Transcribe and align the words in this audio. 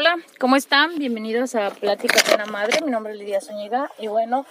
Hola, 0.00 0.16
¿cómo 0.38 0.54
están? 0.54 0.96
Bienvenidos 0.96 1.56
a 1.56 1.70
Plática 1.70 2.20
con 2.30 2.38
la 2.38 2.46
Madre. 2.46 2.84
Mi 2.84 2.90
nombre 2.92 3.14
es 3.14 3.18
Lidia 3.18 3.40
Zúñiga 3.40 3.90
y 3.98 4.06
bueno, 4.06 4.46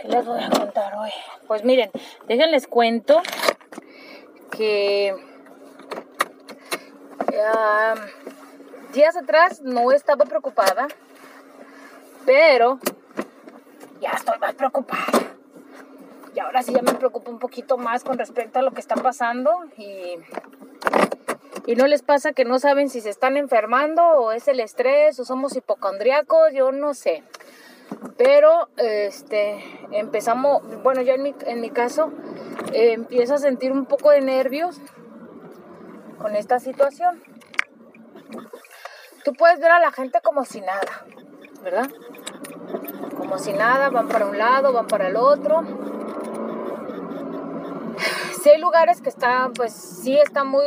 ¿qué 0.00 0.08
les 0.08 0.26
voy 0.26 0.42
a 0.42 0.50
contar 0.50 0.96
hoy? 0.96 1.12
Pues 1.46 1.62
miren, 1.62 1.88
déjenles 2.26 2.66
cuento 2.66 3.22
que 4.50 5.14
días 8.92 9.16
atrás 9.16 9.62
no 9.62 9.92
estaba 9.92 10.24
preocupada, 10.24 10.88
pero 12.26 12.80
ya 14.00 14.10
estoy 14.10 14.36
más 14.40 14.54
preocupada. 14.54 15.06
Y 16.34 16.40
ahora 16.40 16.60
sí 16.64 16.72
ya 16.74 16.82
me 16.82 16.94
preocupo 16.94 17.30
un 17.30 17.38
poquito 17.38 17.78
más 17.78 18.02
con 18.02 18.18
respecto 18.18 18.58
a 18.58 18.62
lo 18.62 18.72
que 18.72 18.80
está 18.80 18.96
pasando 18.96 19.60
y 19.76 20.16
y 21.66 21.76
no 21.76 21.86
les 21.86 22.02
pasa 22.02 22.32
que 22.32 22.44
no 22.44 22.58
saben 22.58 22.88
si 22.88 23.00
se 23.00 23.10
están 23.10 23.36
enfermando 23.36 24.02
o 24.02 24.32
es 24.32 24.48
el 24.48 24.60
estrés 24.60 25.18
o 25.20 25.24
somos 25.24 25.56
hipocondriacos, 25.56 26.52
yo 26.52 26.72
no 26.72 26.94
sé. 26.94 27.22
Pero 28.16 28.68
este 28.76 29.62
empezamos, 29.92 30.62
bueno, 30.82 31.02
yo 31.02 31.14
en 31.14 31.22
mi, 31.22 31.34
en 31.46 31.60
mi 31.60 31.70
caso 31.70 32.12
eh, 32.72 32.92
empiezo 32.92 33.34
a 33.34 33.38
sentir 33.38 33.70
un 33.70 33.86
poco 33.86 34.10
de 34.10 34.20
nervios 34.20 34.80
con 36.18 36.34
esta 36.34 36.58
situación. 36.58 37.22
Tú 39.24 39.34
puedes 39.34 39.60
ver 39.60 39.70
a 39.70 39.78
la 39.78 39.92
gente 39.92 40.20
como 40.20 40.44
si 40.44 40.60
nada, 40.60 41.06
¿verdad? 41.62 41.88
Como 43.16 43.38
si 43.38 43.52
nada, 43.52 43.88
van 43.90 44.08
para 44.08 44.26
un 44.26 44.36
lado, 44.36 44.72
van 44.72 44.88
para 44.88 45.08
el 45.08 45.16
otro 45.16 45.62
sí 48.42 48.50
hay 48.50 48.60
lugares 48.60 49.00
que 49.00 49.08
están, 49.08 49.52
pues 49.52 49.72
sí 49.72 50.18
está 50.18 50.44
muy 50.44 50.64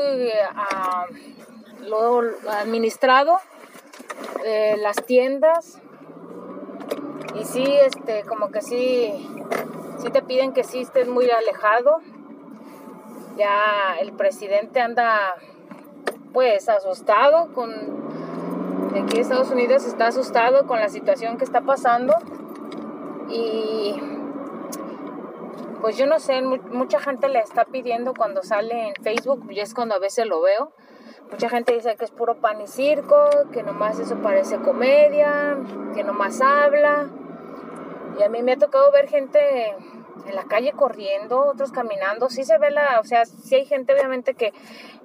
ah, 0.55 1.05
administrado, 2.61 3.37
eh, 4.45 4.77
las 4.79 4.95
tiendas, 5.05 5.81
y 7.39 7.43
sí, 7.43 7.63
este, 7.63 8.23
como 8.23 8.49
que 8.49 8.61
sí, 8.61 9.11
sí 9.97 10.09
te 10.09 10.21
piden 10.21 10.53
que 10.53 10.63
sí 10.63 10.81
estés 10.81 11.07
muy 11.07 11.29
alejado. 11.29 11.99
Ya 13.35 13.97
el 13.99 14.13
presidente 14.13 14.79
anda, 14.79 15.35
pues, 16.31 16.69
asustado 16.69 17.53
con, 17.53 17.71
aquí 18.97 19.19
Estados 19.19 19.51
Unidos 19.51 19.85
está 19.85 20.07
asustado 20.07 20.65
con 20.65 20.79
la 20.79 20.87
situación 20.87 21.37
que 21.37 21.43
está 21.43 21.61
pasando 21.61 22.13
y 23.27 23.95
pues 25.85 25.97
yo 25.97 26.07
no 26.07 26.19
sé, 26.19 26.41
mucha 26.41 26.99
gente 26.99 27.29
le 27.29 27.37
está 27.37 27.65
pidiendo 27.65 28.15
cuando 28.15 28.41
sale 28.41 28.87
en 28.87 28.95
Facebook, 29.03 29.45
y 29.51 29.59
es 29.59 29.75
cuando 29.75 29.93
a 29.93 29.99
veces 29.99 30.25
lo 30.25 30.41
veo. 30.41 30.71
Mucha 31.29 31.47
gente 31.47 31.75
dice 31.75 31.95
que 31.95 32.05
es 32.05 32.09
puro 32.09 32.41
pan 32.41 32.59
y 32.59 32.65
circo, 32.65 33.29
que 33.53 33.61
nomás 33.61 33.99
eso 33.99 34.15
parece 34.15 34.57
comedia, 34.57 35.55
que 35.93 36.03
nomás 36.03 36.41
habla. 36.41 37.11
Y 38.17 38.23
a 38.23 38.29
mí 38.29 38.41
me 38.41 38.53
ha 38.53 38.57
tocado 38.57 38.91
ver 38.91 39.07
gente 39.07 39.75
en 40.25 40.35
la 40.35 40.45
calle 40.45 40.71
corriendo, 40.71 41.45
otros 41.45 41.71
caminando. 41.71 42.31
Sí 42.31 42.45
se 42.45 42.57
ve 42.57 42.71
la, 42.71 42.99
o 42.99 43.03
sea, 43.03 43.27
sí 43.27 43.53
hay 43.53 43.65
gente 43.65 43.93
obviamente 43.93 44.33
que, 44.33 44.53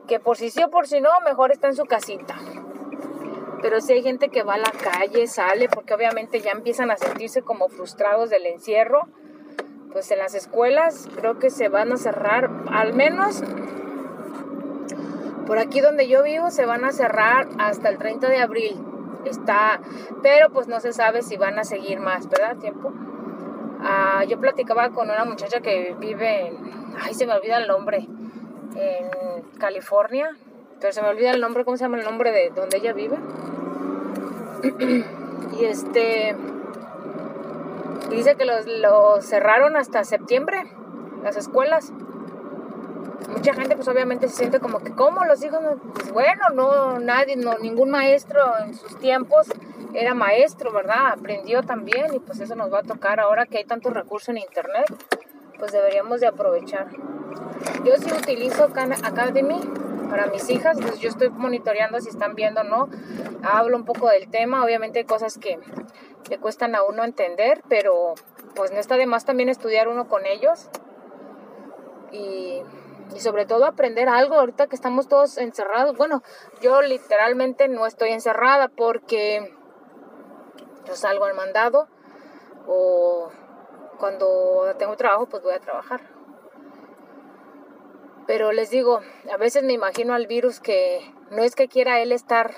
que 0.08 0.18
por 0.18 0.38
si 0.38 0.48
sí 0.48 0.62
o 0.62 0.70
por 0.70 0.86
si 0.86 1.02
no, 1.02 1.10
mejor 1.26 1.52
está 1.52 1.66
en 1.66 1.76
su 1.76 1.84
casita. 1.84 2.36
Pero 3.60 3.82
sí 3.82 3.92
hay 3.92 4.02
gente 4.02 4.30
que 4.30 4.44
va 4.44 4.54
a 4.54 4.56
la 4.56 4.72
calle, 4.82 5.26
sale, 5.26 5.68
porque 5.68 5.92
obviamente 5.92 6.40
ya 6.40 6.52
empiezan 6.52 6.90
a 6.90 6.96
sentirse 6.96 7.42
como 7.42 7.68
frustrados 7.68 8.30
del 8.30 8.46
encierro 8.46 9.06
pues 9.92 10.10
en 10.10 10.18
las 10.18 10.34
escuelas 10.34 11.08
creo 11.16 11.38
que 11.38 11.50
se 11.50 11.68
van 11.68 11.92
a 11.92 11.96
cerrar, 11.96 12.50
al 12.70 12.94
menos 12.94 13.42
por 15.46 15.58
aquí 15.58 15.80
donde 15.80 16.08
yo 16.08 16.22
vivo 16.22 16.50
se 16.50 16.64
van 16.64 16.84
a 16.84 16.92
cerrar 16.92 17.48
hasta 17.58 17.88
el 17.88 17.98
30 17.98 18.28
de 18.28 18.38
abril. 18.38 18.76
Está, 19.24 19.80
pero 20.22 20.50
pues 20.50 20.68
no 20.68 20.80
se 20.80 20.92
sabe 20.92 21.22
si 21.22 21.36
van 21.36 21.58
a 21.58 21.64
seguir 21.64 22.00
más, 22.00 22.28
¿verdad? 22.28 22.56
Tiempo. 22.56 22.92
Ah, 23.80 24.24
yo 24.28 24.38
platicaba 24.38 24.90
con 24.90 25.10
una 25.10 25.24
muchacha 25.24 25.60
que 25.60 25.94
vive 25.98 26.46
en, 26.46 26.56
ay, 27.02 27.14
se 27.14 27.26
me 27.26 27.34
olvida 27.34 27.58
el 27.58 27.66
nombre, 27.66 28.06
en 28.76 29.42
California, 29.58 30.30
pero 30.80 30.92
se 30.92 31.02
me 31.02 31.08
olvida 31.08 31.32
el 31.32 31.40
nombre, 31.40 31.64
¿cómo 31.64 31.76
se 31.76 31.84
llama 31.84 31.98
el 31.98 32.04
nombre 32.04 32.30
de 32.30 32.50
donde 32.50 32.78
ella 32.78 32.92
vive? 32.92 33.18
y 35.60 35.64
este, 35.64 36.36
dice 38.16 38.36
que 38.36 38.44
los, 38.44 39.24
cerraron 39.24 39.76
hasta 39.76 40.04
septiembre, 40.04 40.64
las 41.22 41.36
escuelas. 41.36 41.92
Mucha 43.30 43.54
gente 43.54 43.76
pues 43.76 43.86
obviamente 43.88 44.28
se 44.28 44.36
siente 44.36 44.60
como 44.60 44.80
que, 44.80 44.92
¿cómo 44.92 45.24
los 45.24 45.42
hijos? 45.44 45.60
Pues 45.94 46.12
bueno, 46.12 46.48
no, 46.54 46.98
nadie, 46.98 47.36
no, 47.36 47.58
ningún 47.58 47.90
maestro 47.90 48.40
en 48.64 48.74
sus 48.74 48.98
tiempos 48.98 49.46
era 49.94 50.14
maestro, 50.14 50.72
¿verdad? 50.72 51.12
Aprendió 51.12 51.62
también 51.62 52.14
y 52.14 52.18
pues 52.18 52.40
eso 52.40 52.54
nos 52.56 52.72
va 52.72 52.80
a 52.80 52.82
tocar 52.82 53.20
ahora 53.20 53.46
que 53.46 53.58
hay 53.58 53.64
tantos 53.64 53.92
recursos 53.92 54.30
en 54.30 54.38
internet, 54.38 54.86
pues 55.58 55.72
deberíamos 55.72 56.20
de 56.20 56.26
aprovechar. 56.26 56.88
Yo 57.84 57.96
sí 57.96 58.10
utilizo 58.12 58.64
Academy 58.64 59.60
para 60.08 60.26
mis 60.26 60.48
hijas, 60.50 60.78
pues 60.80 60.98
yo 60.98 61.08
estoy 61.08 61.30
monitoreando 61.30 62.00
si 62.00 62.08
están 62.08 62.34
viendo 62.34 62.62
o 62.62 62.64
no, 62.64 62.88
hablo 63.42 63.76
un 63.76 63.84
poco 63.84 64.08
del 64.08 64.28
tema, 64.28 64.64
obviamente 64.64 64.98
hay 65.00 65.04
cosas 65.04 65.38
que 65.38 65.58
le 66.28 66.38
cuestan 66.38 66.74
a 66.74 66.82
uno 66.82 67.04
entender, 67.04 67.62
pero 67.68 68.14
pues 68.54 68.72
no 68.72 68.78
está 68.78 68.96
de 68.96 69.06
más 69.06 69.24
también 69.24 69.48
estudiar 69.48 69.88
uno 69.88 70.08
con 70.08 70.26
ellos 70.26 70.68
y, 72.12 72.62
sobre 73.16 73.44
todo 73.44 73.64
aprender 73.64 74.08
algo 74.08 74.36
ahorita 74.36 74.68
que 74.68 74.76
estamos 74.76 75.08
todos 75.08 75.36
encerrados. 75.38 75.96
Bueno, 75.96 76.22
yo 76.60 76.80
literalmente 76.80 77.66
no 77.66 77.86
estoy 77.86 78.10
encerrada 78.10 78.68
porque 78.68 79.52
yo 80.86 80.94
salgo 80.94 81.24
al 81.24 81.34
mandado 81.34 81.88
o 82.68 83.30
cuando 83.98 84.74
tengo 84.78 84.96
trabajo 84.96 85.26
pues 85.26 85.42
voy 85.42 85.54
a 85.54 85.60
trabajar. 85.60 86.00
Pero 88.28 88.52
les 88.52 88.70
digo, 88.70 89.00
a 89.32 89.36
veces 89.38 89.64
me 89.64 89.72
imagino 89.72 90.14
al 90.14 90.28
virus 90.28 90.60
que 90.60 91.12
no 91.30 91.42
es 91.42 91.56
que 91.56 91.66
quiera 91.66 92.00
él 92.00 92.12
estar 92.12 92.54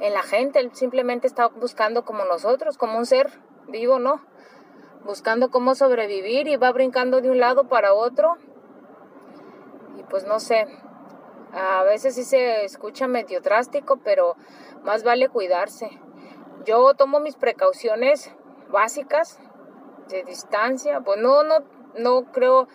en 0.00 0.14
la 0.14 0.22
gente, 0.22 0.60
él 0.60 0.70
simplemente 0.74 1.26
está 1.26 1.48
buscando 1.48 2.04
como 2.04 2.24
nosotros, 2.24 2.76
como 2.76 2.98
un 2.98 3.06
ser 3.06 3.30
vivo, 3.68 3.98
¿no? 3.98 4.20
Buscando 5.04 5.50
cómo 5.50 5.74
sobrevivir 5.74 6.48
y 6.48 6.56
va 6.56 6.72
brincando 6.72 7.20
de 7.20 7.30
un 7.30 7.38
lado 7.38 7.68
para 7.68 7.94
otro. 7.94 8.36
Y 9.96 10.02
pues 10.04 10.26
no 10.26 10.40
sé, 10.40 10.66
a 11.52 11.82
veces 11.84 12.14
sí 12.14 12.24
se 12.24 12.64
escucha 12.64 13.06
medio 13.06 13.40
drástico, 13.40 13.98
pero 14.04 14.36
más 14.82 15.04
vale 15.04 15.28
cuidarse. 15.28 15.88
Yo 16.64 16.94
tomo 16.94 17.20
mis 17.20 17.36
precauciones 17.36 18.34
básicas 18.68 19.40
de 20.08 20.24
distancia, 20.24 21.00
pues 21.00 21.18
no, 21.20 21.44
no, 21.44 21.64
no 21.96 22.24
creo 22.32 22.68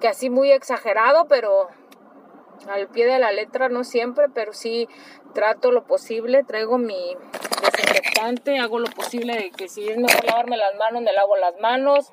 que 0.00 0.08
así 0.08 0.30
muy 0.30 0.50
exagerado, 0.50 1.26
pero 1.28 1.68
al 2.68 2.88
pie 2.88 3.06
de 3.06 3.18
la 3.18 3.32
letra 3.32 3.68
no 3.68 3.84
siempre, 3.84 4.26
pero 4.32 4.52
sí 4.52 4.88
trato 5.34 5.70
lo 5.70 5.84
posible, 5.84 6.44
traigo 6.44 6.78
mi 6.78 7.16
desinfectante, 7.62 8.58
hago 8.58 8.78
lo 8.78 8.90
posible 8.90 9.36
de 9.36 9.50
que 9.50 9.68
si 9.68 9.88
es 9.88 9.98
mejor 9.98 10.24
lavarme 10.24 10.56
las 10.56 10.74
manos, 10.76 11.02
me 11.02 11.12
lavo 11.12 11.36
las 11.36 11.58
manos, 11.60 12.10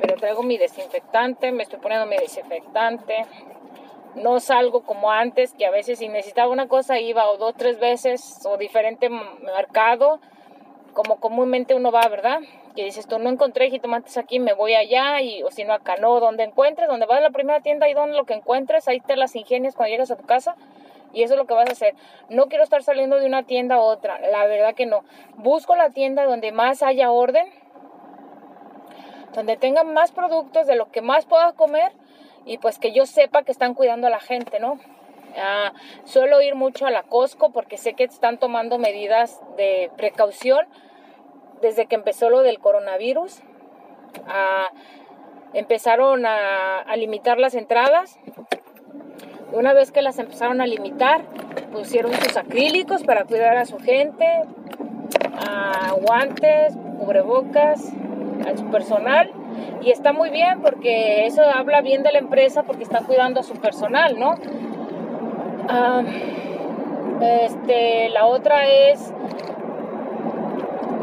pero 0.00 0.16
traigo 0.16 0.42
mi 0.42 0.58
desinfectante, 0.58 1.52
me 1.52 1.62
estoy 1.62 1.78
poniendo 1.80 2.06
mi 2.06 2.16
desinfectante. 2.16 3.26
No 4.14 4.40
salgo 4.40 4.82
como 4.82 5.10
antes, 5.10 5.54
que 5.54 5.66
a 5.66 5.70
veces 5.70 5.98
si 5.98 6.08
necesitaba 6.08 6.50
una 6.50 6.66
cosa 6.66 6.98
iba 6.98 7.28
o 7.28 7.36
dos, 7.36 7.54
tres 7.56 7.78
veces 7.78 8.40
o 8.44 8.56
diferente 8.56 9.08
mercado, 9.08 10.20
como 10.92 11.20
comúnmente 11.20 11.74
uno 11.74 11.92
va, 11.92 12.08
¿verdad? 12.08 12.40
Dices 12.84 13.06
tú, 13.06 13.18
no 13.18 13.30
encontré 13.30 13.70
jitomates 13.70 14.16
aquí, 14.16 14.38
me 14.38 14.52
voy 14.52 14.74
allá, 14.74 15.20
y, 15.20 15.42
o 15.42 15.50
si 15.50 15.64
no 15.64 15.72
acá, 15.72 15.96
no, 15.96 16.20
donde 16.20 16.44
encuentres, 16.44 16.88
donde 16.88 17.06
vas 17.06 17.18
a 17.18 17.22
la 17.22 17.30
primera 17.30 17.60
tienda 17.60 17.88
y 17.88 17.94
donde 17.94 18.16
lo 18.16 18.24
que 18.24 18.34
encuentres, 18.34 18.88
ahí 18.88 19.00
te 19.00 19.16
las 19.16 19.34
ingenias 19.36 19.74
cuando 19.74 19.90
llegas 19.90 20.10
a 20.10 20.16
tu 20.16 20.26
casa, 20.26 20.56
y 21.12 21.22
eso 21.22 21.34
es 21.34 21.38
lo 21.38 21.46
que 21.46 21.54
vas 21.54 21.68
a 21.68 21.72
hacer. 21.72 21.94
No 22.28 22.46
quiero 22.46 22.64
estar 22.64 22.82
saliendo 22.82 23.18
de 23.18 23.26
una 23.26 23.44
tienda 23.44 23.76
a 23.76 23.80
otra, 23.80 24.20
la 24.20 24.46
verdad 24.46 24.74
que 24.74 24.86
no. 24.86 25.04
Busco 25.36 25.74
la 25.74 25.90
tienda 25.90 26.24
donde 26.24 26.52
más 26.52 26.82
haya 26.82 27.10
orden, 27.10 27.46
donde 29.34 29.56
tengan 29.56 29.92
más 29.92 30.12
productos 30.12 30.66
de 30.66 30.76
lo 30.76 30.90
que 30.90 31.00
más 31.00 31.26
pueda 31.26 31.52
comer, 31.52 31.92
y 32.44 32.58
pues 32.58 32.78
que 32.78 32.92
yo 32.92 33.06
sepa 33.06 33.42
que 33.42 33.52
están 33.52 33.74
cuidando 33.74 34.06
a 34.06 34.10
la 34.10 34.20
gente, 34.20 34.60
¿no? 34.60 34.78
Ah, 35.36 35.72
suelo 36.04 36.40
ir 36.40 36.54
mucho 36.54 36.86
a 36.86 36.90
la 36.90 37.02
Costco 37.02 37.50
porque 37.50 37.76
sé 37.76 37.94
que 37.94 38.04
están 38.04 38.38
tomando 38.38 38.78
medidas 38.78 39.40
de 39.56 39.90
precaución 39.96 40.66
desde 41.60 41.86
que 41.86 41.94
empezó 41.94 42.30
lo 42.30 42.42
del 42.42 42.58
coronavirus. 42.58 43.40
empezaron 45.52 46.24
a, 46.26 46.84
limitar 46.96 47.38
las 47.38 47.54
entradas. 47.54 48.18
Una 49.52 49.72
vez 49.72 49.92
que 49.92 50.02
las 50.02 50.18
empezaron 50.18 50.60
a 50.60 50.66
limitar, 50.66 51.22
pusieron 51.72 52.12
sus 52.12 52.36
acrílicos 52.36 53.02
para 53.02 53.24
cuidar 53.24 53.56
a 53.56 53.64
su 53.64 53.78
gente, 53.78 54.26
guantes, 56.02 56.76
cubrebocas, 56.98 57.92
a 58.46 58.56
su 58.56 58.66
personal. 58.70 59.30
Y 59.80 59.90
está 59.90 60.12
muy 60.12 60.30
bien 60.30 60.60
porque 60.60 61.26
eso 61.26 61.42
habla 61.42 61.80
bien 61.80 62.02
de 62.02 62.12
la 62.12 62.18
empresa 62.18 62.62
porque 62.64 62.82
está 62.82 63.00
cuidando 63.04 63.40
a 63.40 63.42
su 63.42 63.54
personal, 63.54 64.18
¿no? 64.18 64.34
Este, 67.20 68.08
la 68.10 68.26
otra 68.26 68.68
es 68.68 69.12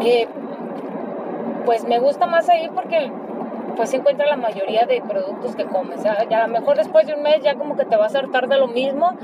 que 0.01 0.27
pues 1.65 1.85
me 1.85 1.99
gusta 1.99 2.25
más 2.25 2.49
ahí 2.49 2.69
porque 2.73 3.11
pues 3.75 3.89
se 3.89 3.97
encuentra 3.97 4.25
la 4.25 4.37
mayoría 4.37 4.85
de 4.85 5.01
productos 5.01 5.55
que 5.55 5.65
comes. 5.65 6.03
Ya, 6.03 6.13
a 6.13 6.47
lo 6.47 6.53
mejor 6.53 6.77
después 6.77 7.07
de 7.07 7.13
un 7.15 7.23
mes 7.23 7.41
ya 7.41 7.55
como 7.55 7.75
que 7.75 7.85
te 7.85 7.97
vas 7.97 8.15
a 8.15 8.19
hartar 8.19 8.47
de 8.47 8.57
lo 8.57 8.67
mismo, 8.67 9.17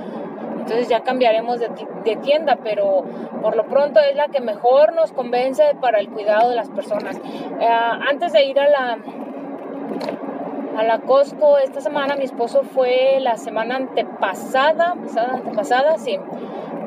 entonces 0.58 0.90
ya 0.90 1.02
cambiaremos 1.02 1.60
de, 1.60 2.16
tienda, 2.18 2.58
pero 2.64 3.04
por 3.42 3.56
lo 3.56 3.66
pronto 3.66 4.00
es 4.00 4.16
la 4.16 4.28
que 4.28 4.42
mejor 4.42 4.94
nos 4.94 5.12
convence 5.12 5.64
para 5.80 6.00
el 6.00 6.10
cuidado 6.10 6.50
de 6.50 6.56
las 6.56 6.70
personas. 6.70 7.18
Eh, 7.18 7.68
antes 8.10 8.34
de 8.34 8.46
ir 8.46 8.60
a 8.60 8.70
la 8.70 8.98
a 10.78 10.84
la 10.84 11.00
Costco 11.00 11.58
esta 11.58 11.82
semana, 11.82 12.16
mi 12.16 12.24
esposo 12.24 12.64
fue 12.64 13.18
la 13.20 13.38
semana 13.38 13.76
antepasada, 13.76 14.96
pasada, 14.96 15.34
antepasada, 15.34 15.98
sí, 15.98 16.18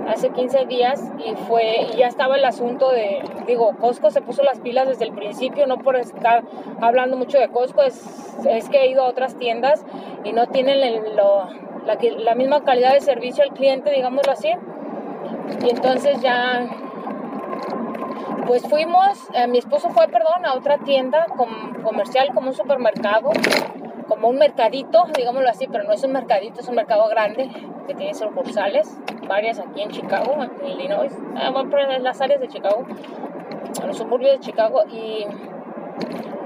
hace 0.08 0.30
15 0.30 0.66
días 0.66 1.02
y 1.18 1.34
fue 1.46 1.88
y 1.92 1.96
ya 1.96 2.06
estaba 2.08 2.36
el 2.36 2.44
asunto 2.44 2.90
de 2.90 3.22
digo 3.46 3.74
Costco 3.80 4.10
se 4.10 4.22
puso 4.22 4.42
las 4.42 4.60
pilas 4.60 4.88
desde 4.88 5.04
el 5.04 5.12
principio 5.12 5.66
no 5.66 5.78
por 5.78 5.96
estar 5.96 6.44
hablando 6.80 7.16
mucho 7.16 7.38
de 7.38 7.48
Costco 7.48 7.82
es, 7.82 8.36
es 8.48 8.68
que 8.68 8.82
he 8.82 8.90
ido 8.90 9.04
a 9.04 9.08
otras 9.08 9.36
tiendas 9.36 9.84
y 10.24 10.32
no 10.32 10.46
tienen 10.48 10.80
la, 10.80 11.48
la, 12.18 12.34
misma 12.34 12.64
calidad 12.64 12.92
de 12.92 13.00
servicio 13.00 13.44
al 13.44 13.50
cliente 13.50 13.90
digámoslo 13.90 14.32
así. 14.32 14.52
Y 15.64 15.70
entonces 15.70 16.20
ya 16.20 16.66
pues 18.46 18.62
fuimos 18.62 19.18
eh, 19.34 19.46
mi 19.46 19.58
esposo 19.58 19.90
fue 19.90 20.08
perdón 20.08 20.44
a 20.44 20.54
otra 20.54 20.78
tienda 20.78 21.26
comercial 21.82 22.30
como 22.34 22.48
un 22.48 22.54
supermercado 22.54 23.30
un 24.26 24.36
mercadito, 24.36 25.04
digámoslo 25.16 25.48
así, 25.48 25.66
pero 25.70 25.84
no 25.84 25.92
es 25.92 26.02
un 26.04 26.12
mercadito, 26.12 26.60
es 26.60 26.68
un 26.68 26.74
mercado 26.74 27.08
grande 27.08 27.50
que 27.86 27.94
tiene 27.94 28.14
sucursales, 28.14 28.98
varias 29.28 29.58
aquí 29.58 29.82
en 29.82 29.90
Chicago, 29.90 30.36
en 30.42 30.66
Illinois, 30.66 31.12
ah, 31.36 31.52
en 31.90 32.02
las 32.02 32.20
áreas 32.20 32.40
de 32.40 32.48
Chicago, 32.48 32.84
en 33.80 33.86
los 33.86 33.96
suburbios 33.96 34.32
de 34.32 34.40
Chicago 34.40 34.84
y, 34.90 35.26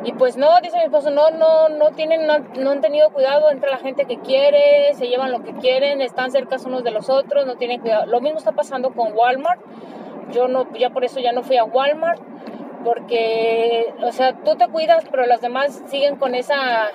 y 0.04 0.12
pues 0.12 0.36
no, 0.36 0.48
dice 0.62 0.78
mi 0.78 0.84
esposo, 0.84 1.10
no, 1.10 1.30
no, 1.30 1.68
no 1.68 1.90
tienen, 1.90 2.26
no, 2.26 2.70
han 2.70 2.80
tenido 2.80 3.10
cuidado 3.10 3.50
entre 3.50 3.70
la 3.70 3.78
gente 3.78 4.04
que 4.04 4.18
quiere, 4.18 4.94
se 4.94 5.08
llevan 5.08 5.32
lo 5.32 5.42
que 5.42 5.52
quieren, 5.54 6.00
están 6.00 6.30
cerca 6.30 6.56
unos 6.64 6.84
de 6.84 6.90
los 6.90 7.08
otros, 7.10 7.46
no 7.46 7.56
tienen 7.56 7.80
cuidado. 7.80 8.06
Lo 8.06 8.20
mismo 8.20 8.38
está 8.38 8.52
pasando 8.52 8.90
con 8.92 9.12
Walmart. 9.12 9.60
Yo 10.32 10.48
no, 10.48 10.66
ya 10.74 10.90
por 10.90 11.04
eso 11.04 11.20
ya 11.20 11.32
no 11.32 11.42
fui 11.42 11.56
a 11.56 11.64
Walmart 11.64 12.20
porque, 12.84 13.92
o 14.02 14.12
sea, 14.12 14.34
tú 14.44 14.56
te 14.56 14.68
cuidas, 14.68 15.04
pero 15.10 15.26
los 15.26 15.40
demás 15.40 15.82
siguen 15.86 16.16
con 16.16 16.34
esa 16.34 16.90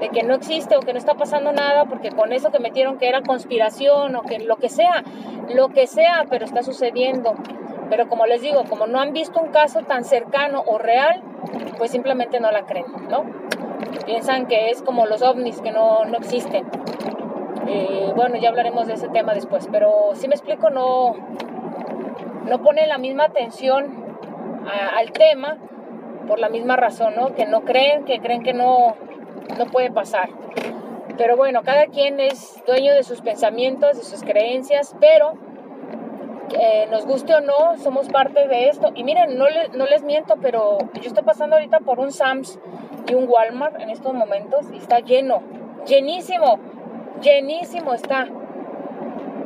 de 0.00 0.08
que 0.10 0.22
no 0.22 0.34
existe 0.34 0.76
o 0.76 0.80
que 0.80 0.92
no 0.92 0.98
está 0.98 1.14
pasando 1.14 1.52
nada, 1.52 1.84
porque 1.86 2.10
con 2.10 2.32
eso 2.32 2.50
que 2.50 2.58
metieron 2.58 2.98
que 2.98 3.08
era 3.08 3.22
conspiración 3.22 4.14
o 4.16 4.22
que 4.22 4.38
lo 4.40 4.56
que 4.56 4.68
sea, 4.68 5.02
lo 5.54 5.68
que 5.68 5.86
sea, 5.86 6.26
pero 6.30 6.44
está 6.44 6.62
sucediendo. 6.62 7.34
Pero 7.90 8.08
como 8.08 8.26
les 8.26 8.42
digo, 8.42 8.64
como 8.68 8.86
no 8.86 9.00
han 9.00 9.12
visto 9.12 9.40
un 9.40 9.48
caso 9.48 9.80
tan 9.80 10.04
cercano 10.04 10.62
o 10.66 10.78
real, 10.78 11.22
pues 11.78 11.90
simplemente 11.90 12.38
no 12.40 12.50
la 12.50 12.66
creen, 12.66 12.86
¿no? 13.08 13.24
Piensan 14.04 14.46
que 14.46 14.70
es 14.70 14.82
como 14.82 15.06
los 15.06 15.22
ovnis, 15.22 15.60
que 15.60 15.72
no, 15.72 16.04
no 16.04 16.18
existen. 16.18 16.66
Eh, 17.66 18.12
bueno, 18.14 18.36
ya 18.36 18.50
hablaremos 18.50 18.86
de 18.86 18.94
ese 18.94 19.08
tema 19.08 19.34
después, 19.34 19.68
pero 19.70 20.10
si 20.14 20.28
me 20.28 20.34
explico, 20.34 20.70
no, 20.70 21.14
no 22.46 22.62
pone 22.62 22.86
la 22.86 22.98
misma 22.98 23.24
atención 23.24 24.06
al 24.96 25.12
tema 25.12 25.56
por 26.26 26.38
la 26.38 26.50
misma 26.50 26.76
razón, 26.76 27.14
¿no? 27.16 27.34
Que 27.34 27.46
no 27.46 27.62
creen, 27.62 28.04
que 28.04 28.20
creen 28.20 28.42
que 28.42 28.52
no, 28.52 28.96
no 29.58 29.66
puede 29.66 29.90
pasar. 29.90 30.30
Pero 31.16 31.36
bueno, 31.36 31.62
cada 31.62 31.86
quien 31.86 32.20
es 32.20 32.62
dueño 32.66 32.94
de 32.94 33.02
sus 33.02 33.20
pensamientos, 33.20 33.96
de 33.96 34.04
sus 34.04 34.22
creencias, 34.22 34.94
pero 35.00 35.34
eh, 36.58 36.86
nos 36.90 37.04
guste 37.06 37.34
o 37.34 37.40
no, 37.40 37.76
somos 37.78 38.08
parte 38.08 38.46
de 38.46 38.68
esto. 38.68 38.90
Y 38.94 39.04
miren, 39.04 39.36
no, 39.36 39.48
les 39.86 40.02
miento, 40.04 40.36
pero 40.40 40.78
yo 40.94 41.02
estoy 41.02 41.24
pasando 41.24 41.56
ahorita 41.56 41.80
por 41.80 41.98
un 41.98 42.12
Sams 42.12 42.58
y 43.08 43.14
un 43.14 43.26
Walmart 43.28 43.80
en 43.80 43.90
estos 43.90 44.14
momentos 44.14 44.66
y 44.72 44.78
está 44.78 45.00
lleno, 45.00 45.42
llenísimo, 45.86 46.58
llenísimo 47.20 47.94
está. 47.94 48.28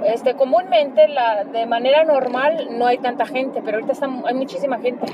Este, 0.05 0.35
comúnmente 0.35 1.07
la, 1.09 1.45
de 1.45 1.65
manera 1.65 2.05
normal 2.05 2.69
no 2.73 2.87
hay 2.87 2.99
tanta 2.99 3.25
gente, 3.25 3.63
pero 3.65 3.77
ahorita 3.77 3.93
está, 3.93 4.09
hay 4.27 4.35
muchísima 4.35 4.79
gente. 4.79 5.07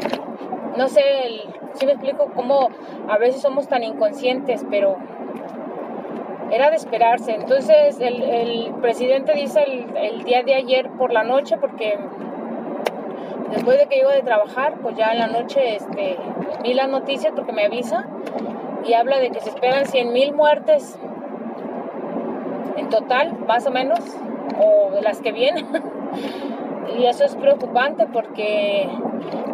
No 0.78 0.86
sé 0.86 1.02
si 1.74 1.86
me 1.86 1.92
explico 1.92 2.30
cómo 2.36 2.68
a 3.08 3.18
veces 3.18 3.42
somos 3.42 3.66
tan 3.66 3.82
inconscientes, 3.82 4.64
pero 4.70 4.96
era 6.52 6.70
de 6.70 6.76
esperarse. 6.76 7.34
Entonces 7.34 7.98
el, 8.00 8.72
presidente 8.80 9.32
dice 9.34 9.64
el, 9.96 10.22
día 10.22 10.44
de 10.44 10.54
ayer 10.54 10.88
por 10.90 11.12
la 11.12 11.24
noche, 11.24 11.56
porque 11.60 11.98
después 13.50 13.76
de 13.76 13.86
que 13.88 13.98
iba 13.98 14.12
de 14.12 14.22
trabajar, 14.22 14.78
pues 14.80 14.96
ya 14.96 15.10
en 15.10 15.18
la 15.18 15.26
noche 15.26 15.74
este, 15.74 16.16
vi 16.62 16.74
las 16.74 16.88
noticias 16.88 17.32
porque 17.34 17.50
me 17.50 17.64
avisa 17.64 18.06
y 18.84 18.92
habla 18.92 19.18
de 19.18 19.30
que 19.30 19.40
se 19.40 19.48
esperan 19.48 19.84
100 19.84 20.12
mil 20.12 20.32
muertes 20.32 20.96
en 22.76 22.88
total, 22.88 23.36
más 23.48 23.66
o 23.66 23.72
menos, 23.72 23.98
o 24.60 24.92
de 24.92 25.02
las 25.02 25.20
que 25.22 25.32
vienen. 25.32 25.66
y 26.96 27.04
eso 27.06 27.24
es 27.24 27.34
preocupante 27.34 28.06
porque 28.06 28.88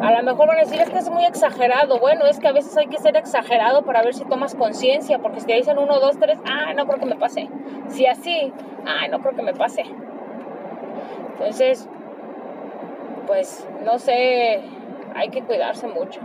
a 0.04 0.12
lo 0.12 0.22
mejor 0.22 0.48
van 0.48 0.58
a 0.58 0.60
decir 0.60 0.80
es 0.80 0.90
que 0.90 0.98
es 0.98 1.08
muy 1.08 1.24
exagerado. 1.24 1.98
Bueno, 1.98 2.26
es 2.26 2.38
que 2.38 2.46
a 2.46 2.52
veces 2.52 2.76
hay 2.76 2.88
que 2.88 2.98
ser 2.98 3.16
exagerado 3.16 3.82
para 3.82 4.02
ver 4.02 4.12
si 4.14 4.24
tomas 4.26 4.54
conciencia, 4.54 5.18
porque 5.18 5.40
si 5.40 5.46
te 5.46 5.54
dicen 5.54 5.78
uno, 5.78 5.98
dos, 5.98 6.18
tres, 6.18 6.38
ah, 6.46 6.74
no 6.74 6.86
creo 6.86 7.00
que 7.00 7.06
me 7.06 7.16
pase. 7.16 7.48
Si 7.88 8.06
así, 8.06 8.52
ah, 8.86 9.08
no 9.08 9.20
creo 9.20 9.34
que 9.34 9.42
me 9.42 9.54
pase. 9.54 9.84
Entonces, 11.32 11.88
pues 13.26 13.66
no 13.84 13.98
sé, 13.98 14.60
hay 15.14 15.30
que 15.30 15.42
cuidarse 15.42 15.88
mucho. 15.88 16.20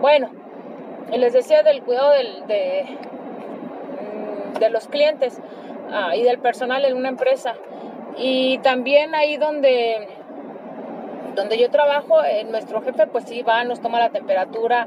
Bueno, 0.00 0.30
les 1.12 1.32
decía 1.32 1.64
del 1.64 1.82
cuidado 1.82 2.10
del, 2.12 2.46
de, 2.46 2.84
mm, 4.00 4.58
de 4.58 4.70
los 4.70 4.86
clientes 4.86 5.40
ah, 5.90 6.14
y 6.14 6.22
del 6.22 6.38
personal 6.38 6.84
en 6.84 6.96
una 6.96 7.08
empresa. 7.08 7.54
Y 8.16 8.58
también 8.58 9.16
ahí 9.16 9.36
donde, 9.36 10.08
donde 11.34 11.58
yo 11.58 11.70
trabajo, 11.70 12.22
eh, 12.24 12.44
nuestro 12.44 12.80
jefe 12.82 13.06
pues 13.06 13.24
sí 13.24 13.42
va, 13.42 13.64
nos 13.64 13.80
toma 13.80 13.98
la 13.98 14.10
temperatura, 14.10 14.86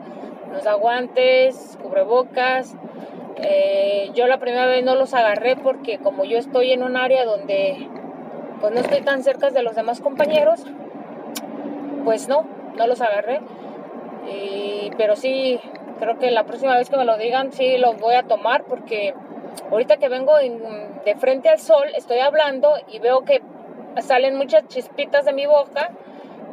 nos 0.51 0.63
da 0.63 0.73
guantes, 0.73 1.77
cubrebocas. 1.81 2.75
Eh, 3.37 4.09
yo 4.15 4.27
la 4.27 4.39
primera 4.39 4.65
vez 4.65 4.83
no 4.83 4.95
los 4.95 5.13
agarré 5.13 5.55
porque 5.57 5.99
como 5.99 6.25
yo 6.25 6.37
estoy 6.37 6.71
en 6.71 6.83
un 6.83 6.97
área 6.97 7.25
donde 7.25 7.87
pues 8.59 8.73
no 8.73 8.79
estoy 8.79 9.01
tan 9.01 9.23
cerca 9.23 9.51
de 9.51 9.61
los 9.61 9.75
demás 9.75 10.01
compañeros, 10.01 10.65
pues 12.03 12.27
no, 12.27 12.45
no 12.75 12.87
los 12.87 13.01
agarré. 13.01 13.41
pero 14.97 15.15
sí, 15.15 15.59
creo 15.99 16.17
que 16.17 16.31
la 16.31 16.45
próxima 16.45 16.75
vez 16.75 16.89
que 16.89 16.97
me 16.97 17.05
lo 17.05 17.17
digan, 17.17 17.51
sí 17.51 17.77
los 17.77 17.99
voy 17.99 18.15
a 18.15 18.23
tomar 18.23 18.63
porque 18.63 19.13
ahorita 19.69 19.97
que 19.97 20.09
vengo 20.09 20.35
de 20.37 21.15
frente 21.15 21.49
al 21.49 21.59
sol, 21.59 21.89
estoy 21.95 22.19
hablando 22.19 22.73
y 22.87 22.97
veo 22.99 23.23
que 23.23 23.41
salen 24.01 24.35
muchas 24.35 24.67
chispitas 24.67 25.25
de 25.25 25.33
mi 25.33 25.45
boca 25.45 25.91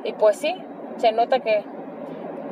y 0.05 0.13
pues 0.13 0.37
sí, 0.37 0.55
se 0.97 1.13
nota 1.13 1.41
que... 1.41 1.65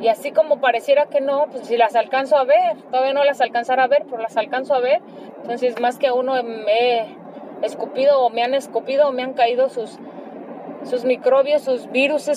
Y 0.01 0.07
así 0.09 0.31
como 0.31 0.59
pareciera 0.59 1.05
que 1.05 1.21
no, 1.21 1.45
pues 1.49 1.67
si 1.67 1.77
las 1.77 1.95
alcanzo 1.95 2.37
a 2.37 2.43
ver, 2.43 2.75
todavía 2.91 3.13
no 3.13 3.23
las 3.23 3.39
alcanzaré 3.39 3.81
a 3.83 3.87
ver, 3.87 4.03
pero 4.09 4.21
las 4.21 4.35
alcanzo 4.35 4.73
a 4.73 4.79
ver. 4.79 5.01
Entonces 5.41 5.79
más 5.79 5.97
que 5.97 6.11
uno 6.11 6.33
me 6.43 7.15
escupido 7.61 8.21
o 8.21 8.29
me 8.29 8.43
han 8.43 8.53
escupido 8.53 9.07
o 9.07 9.11
me 9.11 9.23
han 9.23 9.33
caído 9.33 9.69
sus, 9.69 9.97
sus 10.83 11.05
microbios, 11.05 11.61
sus 11.61 11.89
virus. 11.91 12.29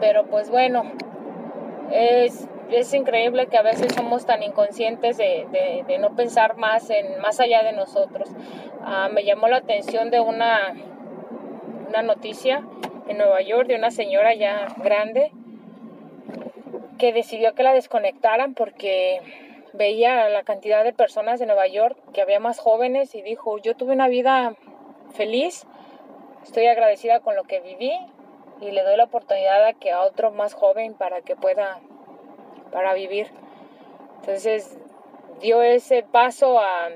Pero 0.00 0.26
pues 0.26 0.50
bueno, 0.50 0.82
es 1.92 2.48
es 2.70 2.92
increíble 2.92 3.46
que 3.46 3.56
a 3.56 3.62
veces 3.62 3.94
somos 3.94 4.26
tan 4.26 4.42
inconscientes 4.42 5.16
de, 5.16 5.46
de, 5.86 5.98
no 5.98 6.14
pensar 6.14 6.56
más, 6.56 6.90
en, 6.90 7.20
más 7.20 7.40
allá 7.40 7.62
de 7.62 7.72
nosotros. 7.72 8.28
Ah, 8.82 9.08
me 9.12 9.24
llamó 9.24 9.48
la 9.48 9.58
atención 9.58 10.10
de 10.10 10.20
una, 10.20 10.74
una 11.88 12.02
noticia 12.02 12.62
en 13.08 13.18
Nueva 13.18 13.40
York 13.40 13.68
de 13.68 13.76
una 13.76 13.90
señora 13.90 14.34
ya 14.34 14.68
grande 14.76 15.32
que 16.98 17.12
decidió 17.12 17.54
que 17.54 17.62
la 17.62 17.72
desconectaran 17.72 18.54
porque 18.54 19.20
veía 19.72 20.28
la 20.28 20.42
cantidad 20.42 20.84
de 20.84 20.92
personas 20.92 21.40
de 21.40 21.46
Nueva 21.46 21.66
York 21.66 21.96
que 22.12 22.20
había 22.20 22.40
más 22.40 22.58
jóvenes 22.58 23.14
y 23.14 23.22
dijo, 23.22 23.58
yo 23.58 23.74
tuve 23.76 23.92
una 23.92 24.08
vida 24.08 24.54
feliz, 25.14 25.66
estoy 26.42 26.66
agradecida 26.66 27.20
con 27.20 27.36
lo 27.36 27.44
que 27.44 27.60
viví 27.60 27.92
y 28.60 28.70
le 28.72 28.82
doy 28.82 28.96
la 28.96 29.04
oportunidad 29.04 29.64
a 29.64 29.72
que 29.72 29.92
a 29.92 30.02
otro 30.02 30.32
más 30.32 30.54
joven 30.54 30.94
para 30.94 31.22
que 31.22 31.36
pueda 31.36 31.80
para 32.72 32.92
vivir. 32.94 33.30
Entonces 34.20 34.76
dio 35.40 35.62
ese 35.62 36.02
paso 36.02 36.58
a, 36.58 36.88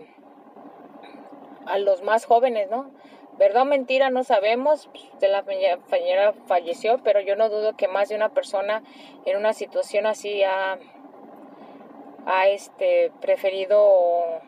a 1.66 1.78
los 1.78 2.02
más 2.02 2.24
jóvenes, 2.24 2.68
¿no? 2.70 2.90
Verdad 3.38 3.62
o 3.62 3.64
mentira, 3.66 4.10
no 4.10 4.24
sabemos. 4.24 4.88
De 5.20 5.28
la 5.28 5.42
señora 5.44 6.34
falleció, 6.46 7.02
pero 7.02 7.20
yo 7.20 7.36
no 7.36 7.48
dudo 7.48 7.76
que 7.76 7.88
más 7.88 8.08
de 8.08 8.16
una 8.16 8.28
persona 8.28 8.82
en 9.24 9.36
una 9.36 9.52
situación 9.52 10.06
así 10.06 10.42
ha, 10.42 10.78
ha 12.26 12.48
este, 12.48 13.10
preferido 13.20 14.40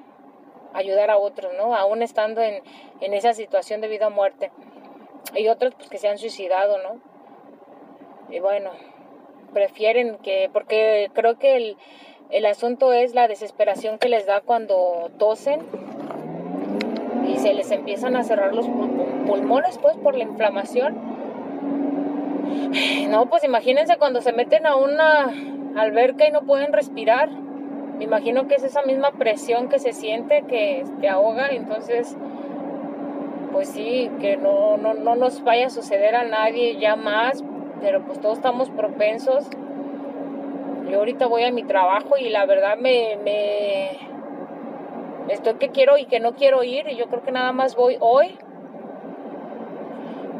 ayudar 0.74 1.10
a 1.10 1.18
otros, 1.18 1.52
¿no? 1.56 1.74
Aún 1.74 2.02
estando 2.02 2.42
en, 2.42 2.62
en 3.00 3.14
esa 3.14 3.32
situación 3.32 3.80
de 3.80 3.88
vida 3.88 4.08
o 4.08 4.10
muerte. 4.10 4.50
Y 5.34 5.48
otros 5.48 5.74
pues 5.74 5.88
que 5.88 5.98
se 5.98 6.08
han 6.08 6.18
suicidado, 6.18 6.78
¿no? 6.82 7.00
Y 8.28 8.40
bueno, 8.40 8.70
prefieren 9.52 10.18
que, 10.18 10.50
porque 10.52 11.10
creo 11.14 11.38
que 11.38 11.56
el, 11.56 11.78
el 12.30 12.46
asunto 12.46 12.92
es 12.92 13.14
la 13.14 13.28
desesperación 13.28 13.98
que 13.98 14.08
les 14.08 14.26
da 14.26 14.40
cuando 14.40 15.10
tosen 15.18 15.60
se 17.44 17.52
les 17.52 17.70
empiezan 17.70 18.16
a 18.16 18.24
cerrar 18.24 18.54
los 18.54 18.66
pulmones 19.26 19.76
pues 19.76 19.98
por 19.98 20.16
la 20.16 20.24
inflamación. 20.24 20.96
No, 23.10 23.26
pues 23.26 23.44
imagínense 23.44 23.98
cuando 23.98 24.22
se 24.22 24.32
meten 24.32 24.64
a 24.64 24.76
una 24.76 25.30
alberca 25.76 26.26
y 26.26 26.30
no 26.30 26.40
pueden 26.40 26.72
respirar. 26.72 27.28
Me 27.98 28.04
imagino 28.04 28.48
que 28.48 28.54
es 28.54 28.64
esa 28.64 28.80
misma 28.82 29.10
presión 29.10 29.68
que 29.68 29.78
se 29.78 29.92
siente 29.92 30.44
que 30.48 30.84
te 31.02 31.08
ahoga, 31.10 31.48
entonces 31.48 32.16
pues 33.52 33.68
sí, 33.68 34.10
que 34.20 34.38
no, 34.38 34.78
no, 34.78 34.94
no 34.94 35.14
nos 35.14 35.44
vaya 35.44 35.66
a 35.66 35.70
suceder 35.70 36.16
a 36.16 36.24
nadie 36.24 36.78
ya 36.80 36.96
más, 36.96 37.44
pero 37.82 38.06
pues 38.06 38.20
todos 38.22 38.38
estamos 38.38 38.70
propensos. 38.70 39.50
Yo 40.90 40.98
ahorita 40.98 41.26
voy 41.26 41.44
a 41.44 41.52
mi 41.52 41.62
trabajo 41.62 42.16
y 42.18 42.30
la 42.30 42.46
verdad 42.46 42.78
me, 42.78 43.18
me 43.22 44.13
estoy 45.28 45.54
que 45.54 45.70
quiero 45.70 45.98
y 45.98 46.06
que 46.06 46.20
no 46.20 46.34
quiero 46.34 46.62
ir 46.64 46.88
y 46.88 46.96
yo 46.96 47.06
creo 47.06 47.22
que 47.22 47.32
nada 47.32 47.52
más 47.52 47.76
voy 47.76 47.96
hoy 48.00 48.38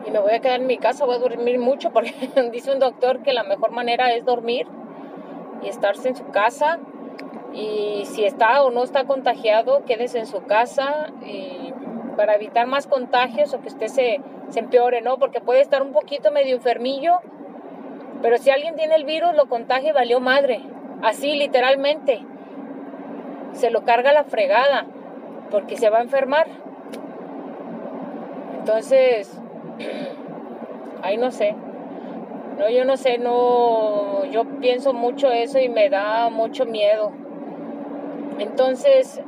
y 0.07 0.11
me 0.11 0.19
voy 0.19 0.33
a 0.33 0.41
quedar 0.41 0.61
en 0.61 0.67
mi 0.67 0.77
casa, 0.77 1.05
voy 1.05 1.17
a 1.17 1.19
dormir 1.19 1.59
mucho 1.59 1.91
porque 1.91 2.15
dice 2.53 2.73
un 2.73 2.79
doctor 2.79 3.23
que 3.23 3.33
la 3.33 3.45
mejor 3.45 3.71
manera 3.71 4.13
es 4.15 4.25
dormir 4.25 4.67
y 5.63 5.69
estarse 5.69 6.09
en 6.09 6.17
su 6.17 6.27
casa 6.31 6.79
y 7.53 8.05
si 8.07 8.25
está 8.25 8.63
o 8.63 8.71
no 8.71 8.83
está 8.83 9.05
contagiado, 9.05 9.85
quédese 9.85 10.19
en 10.19 10.27
su 10.27 10.43
casa 10.45 11.13
y 11.25 11.73
para 12.17 12.35
evitar 12.35 12.67
más 12.67 12.87
contagios 12.87 13.55
o 13.55 13.61
que 13.61 13.69
usted 13.69 13.87
se, 13.87 14.21
se 14.49 14.61
empeore, 14.61 15.03
¿no? 15.03 15.19
Porque 15.19 15.41
puede 15.41 15.61
estar 15.61 15.83
un 15.83 15.93
poquito 15.93 16.31
medio 16.31 16.57
enfermillo, 16.57 17.21
pero 18.23 18.39
si 18.39 18.51
alguien 18.51 18.75
tiene 18.77 18.95
el 18.95 19.05
virus, 19.05 19.35
lo 19.35 19.47
contagia 19.49 19.91
y 19.91 19.93
valió 19.93 20.21
madre. 20.21 20.61
Así, 21.03 21.37
literalmente. 21.37 22.25
Se 23.55 23.71
lo 23.71 23.85
carga 23.85 24.13
la 24.13 24.25
fregada, 24.25 24.87
porque 25.51 25.77
se 25.77 25.91
va 25.91 25.99
a 25.99 26.03
enfermar. 26.03 26.47
Entonces, 28.59 29.41
ahí 31.03 31.17
no 31.17 31.31
sé. 31.31 31.55
No, 32.59 32.69
yo 32.69 32.85
no 32.85 32.97
sé, 32.97 33.19
no, 33.19 34.25
yo 34.27 34.45
pienso 34.61 34.93
mucho 34.93 35.33
eso 35.33 35.59
y 35.59 35.69
me 35.69 35.91
da 35.91 36.31
mucho 36.31 36.67
miedo. 36.67 37.11
Entonces, 38.39 39.21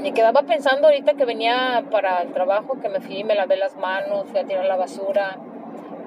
me 0.00 0.12
quedaba 0.12 0.42
pensando 0.42 0.88
ahorita 0.88 1.14
que 1.14 1.24
venía 1.24 1.84
para 1.90 2.22
el 2.22 2.32
trabajo, 2.32 2.80
que 2.80 2.88
me 2.88 3.00
fui, 3.00 3.24
me 3.24 3.34
lavé 3.34 3.56
las 3.56 3.76
manos, 3.76 4.26
fui 4.26 4.40
a 4.40 4.44
tirar 4.44 4.64
la 4.66 4.76
basura, 4.76 5.38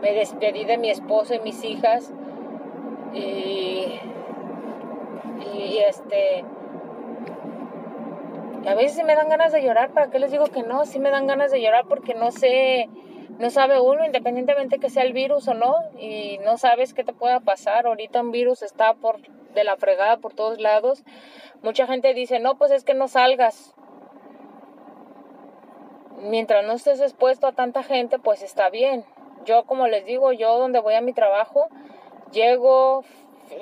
me 0.01 0.13
despedí 0.13 0.66
de 0.66 0.77
mi 0.77 0.89
esposo 0.89 1.34
y 1.34 1.39
mis 1.39 1.63
hijas 1.63 2.13
y 5.77 5.84
este 5.84 6.43
a 8.67 8.75
veces 8.75 8.98
sí 8.98 9.03
me 9.03 9.15
dan 9.15 9.29
ganas 9.29 9.53
de 9.53 9.63
llorar, 9.63 9.91
¿para 9.93 10.10
qué 10.10 10.19
les 10.19 10.31
digo 10.31 10.48
que 10.48 10.62
no? 10.62 10.86
Sí 10.86 11.00
me 11.00 11.10
dan 11.10 11.25
ganas 11.25 11.51
de 11.51 11.62
llorar 11.62 11.86
porque 11.88 12.13
no 12.13 12.31
sé, 12.31 12.89
no 13.39 13.50
sabe 13.50 13.79
uno, 13.79 14.05
independientemente 14.05 14.77
que 14.77 14.89
sea 14.89 15.03
el 15.03 15.13
virus 15.13 15.48
o 15.48 15.53
no, 15.53 15.74
y 15.98 16.38
no 16.39 16.57
sabes 16.57 16.93
qué 16.93 17.05
te 17.05 17.13
pueda 17.13 17.39
pasar. 17.39 17.88
Ahorita 17.88 18.19
un 18.19 18.31
virus 18.31 18.63
está 18.63 18.93
por 18.96 19.22
de 19.53 19.63
la 19.63 19.77
fregada 19.77 20.17
por 20.17 20.34
todos 20.34 20.60
lados. 20.60 21.05
Mucha 21.62 21.88
gente 21.88 22.13
dice, 22.13 22.39
no, 22.39 22.57
pues 22.57 22.72
es 22.72 22.84
que 22.84 22.93
no 22.93 23.07
salgas. 23.07 23.74
Mientras 26.17 26.65
no 26.65 26.74
estés 26.74 27.00
expuesto 27.00 27.48
a 27.48 27.53
tanta 27.53 27.84
gente, 27.84 28.19
pues 28.19 28.41
está 28.41 28.69
bien. 28.69 29.05
Yo, 29.46 29.63
como 29.63 29.88
les 29.88 30.05
digo, 30.05 30.34
yo 30.34 30.57
donde 30.57 30.79
voy 30.79 30.96
a 30.96 31.01
mi 31.01 31.13
trabajo, 31.13 31.69
llego, 32.34 33.05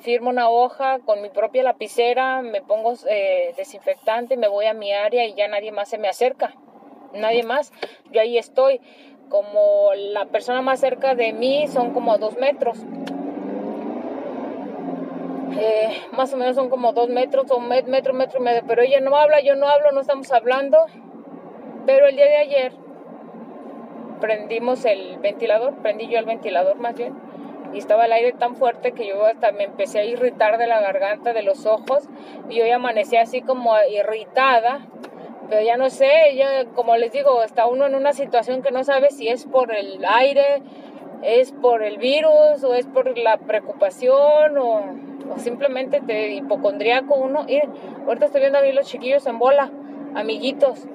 firmo 0.01 0.29
una 0.29 0.49
hoja 0.49 0.99
con 0.99 1.21
mi 1.21 1.29
propia 1.29 1.63
lapicera, 1.63 2.41
me 2.41 2.61
pongo 2.61 2.93
eh, 3.09 3.53
desinfectante, 3.57 4.37
me 4.37 4.47
voy 4.47 4.65
a 4.65 4.73
mi 4.73 4.91
área 4.93 5.25
y 5.25 5.33
ya 5.33 5.47
nadie 5.47 5.71
más 5.71 5.89
se 5.89 5.97
me 5.97 6.07
acerca. 6.07 6.53
Nadie 7.13 7.43
más. 7.43 7.71
Yo 8.11 8.21
ahí 8.21 8.37
estoy. 8.37 8.81
Como 9.29 9.89
la 9.95 10.25
persona 10.25 10.61
más 10.61 10.79
cerca 10.79 11.15
de 11.15 11.33
mí 11.33 11.67
son 11.67 11.93
como 11.93 12.17
dos 12.17 12.37
metros. 12.37 12.77
Eh, 15.57 16.01
más 16.11 16.33
o 16.33 16.37
menos 16.37 16.55
son 16.55 16.69
como 16.69 16.93
dos 16.93 17.09
metros 17.09 17.49
o 17.49 17.59
metro, 17.59 17.89
metro, 17.89 18.13
metro 18.13 18.39
y 18.39 18.43
medio. 18.43 18.63
Pero 18.67 18.81
ella 18.81 18.99
no 18.99 19.15
habla, 19.15 19.41
yo 19.41 19.55
no 19.55 19.67
hablo, 19.67 19.91
no 19.91 20.01
estamos 20.01 20.31
hablando. 20.31 20.77
Pero 21.85 22.07
el 22.07 22.15
día 22.15 22.25
de 22.25 22.37
ayer 22.37 22.73
prendimos 24.19 24.85
el 24.85 25.17
ventilador, 25.19 25.75
prendí 25.81 26.07
yo 26.07 26.17
el 26.19 26.25
ventilador 26.25 26.77
más 26.77 26.95
bien, 26.95 27.13
y 27.75 27.79
estaba 27.79 28.05
el 28.05 28.13
aire 28.13 28.31
tan 28.31 28.55
fuerte 28.55 28.93
que 28.93 29.05
yo 29.05 29.25
hasta 29.25 29.51
me 29.51 29.65
empecé 29.65 29.99
a 29.99 30.05
irritar 30.05 30.57
de 30.57 30.65
la 30.65 30.79
garganta, 30.79 31.33
de 31.33 31.43
los 31.43 31.65
ojos, 31.65 32.07
y 32.49 32.61
hoy 32.61 32.71
amanecí 32.71 33.17
así 33.17 33.41
como 33.41 33.73
irritada, 33.91 34.87
pero 35.49 35.61
ya 35.61 35.75
no 35.75 35.89
sé, 35.89 36.35
ya 36.35 36.63
como 36.73 36.95
les 36.95 37.11
digo, 37.11 37.43
está 37.43 37.67
uno 37.67 37.85
en 37.85 37.95
una 37.95 38.13
situación 38.13 38.61
que 38.61 38.71
no 38.71 38.85
sabe 38.85 39.11
si 39.11 39.27
es 39.27 39.45
por 39.45 39.75
el 39.75 40.03
aire, 40.05 40.63
es 41.21 41.51
por 41.51 41.83
el 41.83 41.97
virus 41.97 42.63
o 42.63 42.73
es 42.73 42.87
por 42.87 43.17
la 43.17 43.37
preocupación 43.37 44.57
o, 44.57 44.81
o 45.33 45.37
simplemente 45.37 45.99
te 45.99 46.29
hipocondríaco 46.29 47.15
uno. 47.15 47.45
Y 47.47 47.59
ahorita 48.07 48.27
estoy 48.27 48.41
viendo 48.41 48.59
a 48.59 48.61
mí 48.61 48.71
los 48.71 48.87
chiquillos 48.87 49.27
en 49.27 49.37
bola, 49.37 49.69
amiguitos 50.15 50.87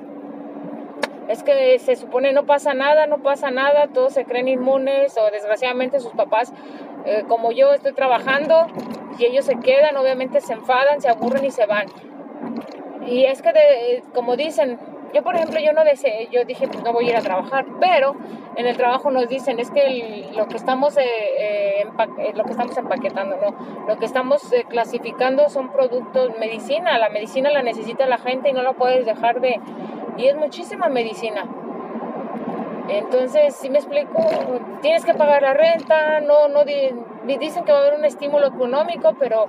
es 1.31 1.45
que 1.45 1.79
se 1.79 1.95
supone 1.95 2.33
no 2.33 2.45
pasa 2.45 2.75
nada, 2.75 3.07
no 3.07 3.19
pasa 3.19 3.53
nada, 3.53 3.87
todos 3.87 4.15
se 4.15 4.25
creen 4.25 4.49
inmunes 4.49 5.17
o 5.17 5.31
desgraciadamente 5.31 6.01
sus 6.01 6.13
papás, 6.13 6.53
eh, 7.07 7.23
como 7.29 7.53
yo 7.53 7.73
estoy 7.73 7.93
trabajando 7.93 8.67
y 9.17 9.27
ellos 9.27 9.45
se 9.45 9.57
quedan, 9.61 9.97
obviamente 9.97 10.41
se 10.41 10.55
enfadan, 10.55 11.01
se 11.01 11.09
aburren 11.09 11.45
y 11.45 11.53
se 11.53 11.67
van. 11.67 11.87
Y 13.07 13.27
es 13.27 13.43
que, 13.43 13.53
como 14.13 14.37
dicen, 14.37 14.81
yo 15.15 15.23
por 15.23 15.37
ejemplo, 15.37 15.61
yo 15.61 15.73
no 15.73 15.85
deseé, 15.85 16.29
yo 16.33 16.45
dije, 16.45 16.67
pues 16.67 16.83
no 16.83 16.93
voy 16.93 17.07
a 17.07 17.11
ir 17.11 17.17
a 17.17 17.21
trabajar, 17.21 17.65
pero 17.81 18.17
en 18.57 18.67
el 18.67 18.77
trabajo 18.77 19.13
nos 19.13 19.29
dicen, 19.29 19.61
es 19.61 19.71
que 19.71 20.31
lo 20.35 20.49
que 20.49 20.57
estamos, 20.57 20.97
eh, 20.97 21.05
eh, 21.39 21.85
lo 22.35 22.45
que 22.45 22.51
estamos 22.51 22.77
empaquetando, 22.77 23.37
no, 23.37 23.87
lo 23.87 23.99
que 23.99 24.05
estamos 24.05 24.43
clasificando 24.69 25.49
son 25.49 25.71
productos, 25.71 26.37
medicina, 26.41 26.99
la 26.99 27.09
medicina 27.09 27.51
la 27.51 27.63
necesita 27.63 28.07
la 28.07 28.19
gente 28.19 28.51
y 28.51 28.53
no 28.53 28.63
la 28.63 28.73
puedes 28.73 29.07
dejar 29.07 29.41
de, 29.41 29.61
y 30.21 30.29
es 30.29 30.37
muchísima 30.37 30.89
medicina. 30.89 31.45
Entonces, 32.89 33.55
si 33.55 33.71
me 33.71 33.79
explico, 33.79 34.21
tienes 34.83 35.05
que 35.05 35.15
pagar 35.15 35.43
la 35.43 35.55
renta, 35.55 36.21
no, 36.21 36.49
no 36.49 36.65
dicen 36.65 37.65
que 37.65 37.73
va 37.73 37.79
a 37.79 37.81
haber 37.83 37.95
un 37.95 38.05
estímulo 38.05 38.49
económico, 38.49 39.15
pero 39.19 39.47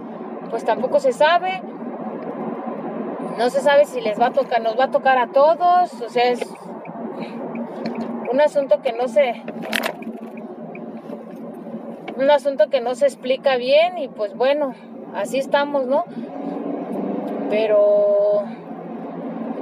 pues 0.50 0.64
tampoco 0.64 1.00
se 1.00 1.12
sabe. 1.12 1.62
No 3.38 3.50
se 3.50 3.62
sabe 3.62 3.86
si 3.86 4.02
les 4.02 4.20
va 4.20 4.28
a 4.28 4.32
tocar, 4.32 4.62
nos 4.62 4.78
va 4.80 4.86
a 4.86 4.92
tocar 4.92 5.18
a 5.18 5.28
todos, 5.28 6.02
o 6.02 6.10
sea, 6.10 6.30
es 6.30 6.42
un 8.32 8.40
asunto 8.40 8.82
que 8.82 8.94
no 8.94 9.08
se 9.08 9.42
un 12.18 12.30
asunto 12.30 12.70
que 12.70 12.82
no 12.82 12.94
se 12.94 13.06
explica 13.06 13.58
bien 13.58 13.98
y 13.98 14.08
pues 14.08 14.36
bueno, 14.36 14.76
así 15.16 15.40
estamos, 15.40 15.88
¿no? 15.88 16.06
Pero 17.50 18.11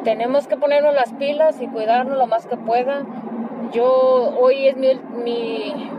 tenemos 0.10 0.48
que 0.48 0.58
ponernos 0.58 0.96
las 0.96 1.14
pilas 1.14 1.62
y 1.62 1.68
cuidarnos 1.68 2.18
lo 2.18 2.26
más 2.26 2.48
que 2.48 2.58
pueda. 2.58 3.06
Yo 3.72 3.86
hoy 4.40 4.68
es 4.68 4.76
mi, 4.76 5.92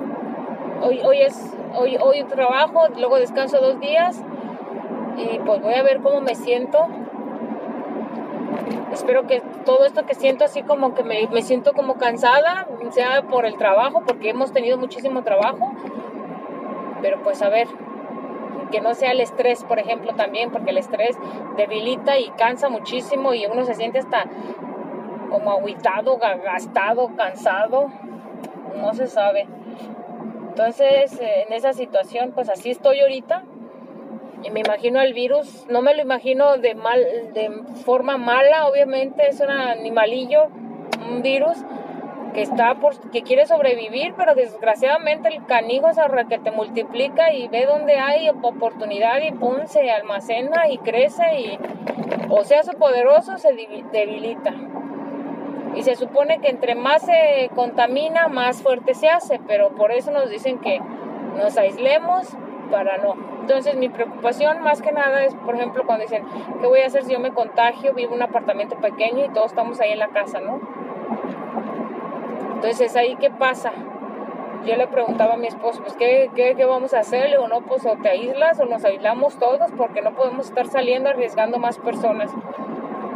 hoy, 0.83 1.01
hoy 1.05 1.23
es 1.23 1.55
hoy, 1.77 1.97
hoy 1.97 2.25
trabajo, 2.25 2.89
luego 2.99 3.21
descanso 3.21 3.61
dos 3.61 3.79
días 3.79 4.21
y 5.17 5.39
pues 5.39 5.63
voy 5.63 5.75
a 5.75 5.85
ver 5.85 6.01
cómo 6.01 6.21
me 6.23 6.35
siento. 6.35 6.89
Espero 8.93 9.29
que 9.29 9.45
todo 9.65 9.85
esto 9.85 10.05
que 10.05 10.17
siento 10.17 10.45
así 10.45 10.65
como 10.65 10.93
que 10.97 11.05
me, 11.05 11.29
me 11.29 11.43
siento 11.43 11.73
como 11.73 11.95
cansada, 11.95 12.67
sea 12.91 13.23
por 13.23 13.47
el 13.47 13.57
trabajo, 13.59 14.03
porque 14.05 14.31
hemos 14.31 14.53
tenido 14.53 14.77
muchísimo 14.77 15.23
trabajo. 15.23 15.71
Pero 17.01 17.23
pues 17.23 17.43
a 17.43 17.49
ver, 17.49 17.69
que 18.71 18.81
no 18.81 18.95
sea 18.95 19.13
el 19.13 19.21
estrés, 19.21 19.65
por 19.65 19.79
ejemplo, 19.79 20.15
también, 20.15 20.51
porque 20.51 20.71
el 20.71 20.79
estrés 20.79 21.17
debilita 21.57 22.19
y 22.19 22.31
cansa 22.31 22.69
muchísimo 22.69 23.35
y 23.35 23.47
uno 23.47 23.65
se 23.65 23.75
siente 23.75 23.99
hasta 23.99 24.25
como 25.31 25.53
aguitado, 25.53 26.19
gastado, 26.19 27.15
cansado, 27.17 27.89
no 28.77 28.95
se 28.95 29.07
sabe. 29.07 29.47
Entonces, 30.49 31.19
en 31.21 31.53
esa 31.53 31.73
situación, 31.73 32.33
pues 32.35 32.49
así 32.49 32.71
estoy 32.71 33.01
ahorita. 33.01 33.45
Y 34.43 34.51
me 34.51 34.61
imagino 34.61 35.01
el 35.01 35.13
virus, 35.13 35.67
no 35.69 35.83
me 35.83 35.95
lo 35.95 36.01
imagino 36.01 36.57
de 36.57 36.75
mal, 36.75 37.01
de 37.35 37.51
forma 37.85 38.17
mala, 38.17 38.67
obviamente 38.69 39.29
es 39.29 39.41
un 39.41 39.51
animalillo, 39.51 40.49
un 41.09 41.21
virus, 41.21 41.59
que 42.33 42.43
está 42.43 42.75
por, 42.77 42.99
que 43.11 43.23
quiere 43.23 43.47
sobrevivir, 43.47 44.15
pero 44.17 44.35
desgraciadamente 44.35 45.29
el 45.29 45.45
canijo 45.47 45.89
es 45.89 45.99
que 46.29 46.39
te 46.39 46.51
multiplica 46.51 47.33
y 47.33 47.49
ve 47.49 47.67
donde 47.67 47.99
hay 47.99 48.29
oportunidad 48.29 49.21
y 49.21 49.33
pum, 49.33 49.67
se 49.67 49.91
almacena 49.91 50.69
y 50.69 50.79
crece 50.79 51.41
y 51.41 51.59
o 52.29 52.45
se 52.45 52.57
hace 52.57 52.73
poderoso, 52.75 53.39
se 53.39 53.53
debilita. 53.93 54.55
Y 55.75 55.83
se 55.83 55.95
supone 55.95 56.41
que 56.41 56.49
entre 56.49 56.75
más 56.75 57.03
se 57.03 57.51
contamina, 57.55 58.29
más 58.29 58.63
fuerte 58.63 58.95
se 58.95 59.09
hace, 59.09 59.41
pero 59.47 59.71
por 59.71 59.93
eso 59.93 60.11
nos 60.11 60.29
dicen 60.29 60.59
que 60.59 60.81
nos 61.37 61.57
aislemos 61.57 62.27
para 62.71 62.99
no. 62.99 63.15
Entonces 63.41 63.77
mi 63.77 63.89
preocupación 63.89 64.63
más 64.63 64.83
que 64.83 64.93
nada 64.93 65.25
es, 65.25 65.35
por 65.35 65.55
ejemplo, 65.55 65.85
cuando 65.87 66.05
dicen, 66.05 66.25
¿qué 66.61 66.67
voy 66.67 66.81
a 66.81 66.87
hacer 66.87 67.05
si 67.05 67.13
yo 67.13 67.21
me 67.21 67.33
contagio? 67.33 67.95
Vivo 67.95 68.11
en 68.11 68.17
un 68.17 68.23
apartamento 68.23 68.77
pequeño 68.77 69.25
y 69.25 69.29
todos 69.31 69.47
estamos 69.47 69.81
ahí 69.81 69.93
en 69.93 69.99
la 69.99 70.09
casa, 70.09 70.41
¿no? 70.41 70.61
Entonces 72.61 72.95
ahí 72.95 73.17
qué 73.17 73.31
pasa. 73.31 73.73
Yo 74.67 74.77
le 74.77 74.87
preguntaba 74.87 75.33
a 75.33 75.37
mi 75.39 75.47
esposo, 75.47 75.81
pues 75.81 75.95
¿qué, 75.95 76.31
qué, 76.35 76.55
qué 76.55 76.67
vamos 76.67 76.93
a 76.93 76.99
hacer? 76.99 77.31
Le 77.31 77.37
digo, 77.37 77.49
no, 77.49 77.63
pues 77.63 77.87
o 77.87 77.97
te 77.97 78.11
aíslas 78.11 78.61
o 78.61 78.67
nos 78.67 78.85
aislamos 78.85 79.39
todos 79.39 79.71
porque 79.79 80.03
no 80.03 80.13
podemos 80.13 80.49
estar 80.49 80.67
saliendo 80.67 81.09
arriesgando 81.09 81.59
más 81.59 81.79
personas. 81.79 82.31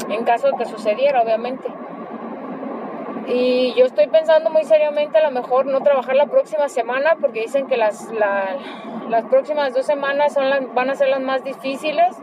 En 0.09 0.25
caso 0.25 0.47
de 0.47 0.57
que 0.57 0.65
sucediera, 0.65 1.21
obviamente. 1.21 1.69
Y 3.27 3.75
yo 3.75 3.85
estoy 3.85 4.07
pensando 4.07 4.49
muy 4.49 4.65
seriamente 4.65 5.19
a 5.19 5.29
lo 5.29 5.31
mejor 5.31 5.67
no 5.67 5.83
trabajar 5.83 6.17
la 6.17 6.27
próxima 6.27 6.71
semana 6.71 7.19
porque 7.21 7.43
dicen 7.43 7.67
que 7.67 7.77
las, 7.77 8.11
las 9.11 9.25
próximas 9.27 9.75
dos 9.75 9.85
semanas 9.85 10.33
son 10.33 10.75
van 10.75 10.89
a 10.89 10.95
ser 10.95 11.09
las 11.09 11.21
más 11.21 11.45
difíciles 11.45 12.17